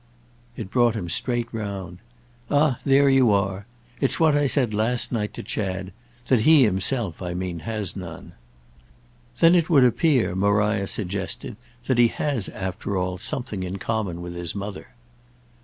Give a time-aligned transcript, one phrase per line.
[0.57, 1.99] It brought him straight round.
[2.49, 3.67] "Ah there you are!
[3.99, 5.93] It's what I said last night to Chad.
[6.27, 8.31] That he himself, I mean, has none."
[9.41, 14.33] "Then it would appear," Maria suggested, "that he has, after all, something in common with
[14.33, 14.87] his mother."